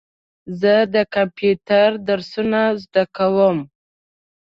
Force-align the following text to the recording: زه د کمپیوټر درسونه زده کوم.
زه 0.61 0.73
د 0.93 0.95
کمپیوټر 1.15 1.89
درسونه 2.07 2.59
زده 2.83 3.03
کوم. 3.15 3.57